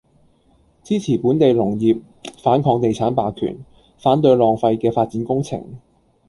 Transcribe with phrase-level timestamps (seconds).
[0.83, 2.01] 支持本地農業，
[2.41, 3.63] 反抗地產霸權，
[3.99, 5.63] 反對浪費嘅發展工程